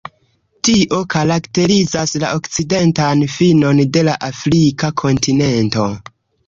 Tio 0.67 1.01
karakterizas 1.15 2.15
la 2.25 2.33
okcidentan 2.39 3.23
finon 3.37 3.85
de 3.99 4.05
la 4.09 4.19
Afrika 4.33 4.95
kontinento. 5.05 5.89